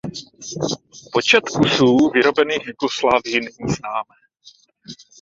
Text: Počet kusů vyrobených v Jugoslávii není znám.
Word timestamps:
Počet 1.13 1.49
kusů 1.49 2.09
vyrobených 2.09 2.63
v 2.63 2.67
Jugoslávii 2.67 3.39
není 3.39 3.73
znám. 3.73 4.03